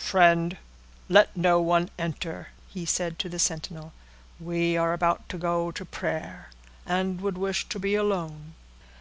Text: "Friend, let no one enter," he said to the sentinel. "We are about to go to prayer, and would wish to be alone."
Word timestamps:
"Friend, 0.00 0.56
let 1.08 1.36
no 1.36 1.60
one 1.60 1.90
enter," 1.98 2.50
he 2.68 2.86
said 2.86 3.18
to 3.18 3.28
the 3.28 3.40
sentinel. 3.40 3.92
"We 4.38 4.76
are 4.76 4.92
about 4.92 5.28
to 5.30 5.38
go 5.38 5.72
to 5.72 5.84
prayer, 5.84 6.50
and 6.86 7.20
would 7.20 7.36
wish 7.36 7.68
to 7.68 7.80
be 7.80 7.96
alone." 7.96 8.54